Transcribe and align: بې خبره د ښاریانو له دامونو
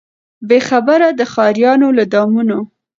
بې 0.47 0.59
خبره 0.69 1.07
د 1.19 1.21
ښاریانو 1.33 1.87
له 1.97 2.03
دامونو 2.13 2.57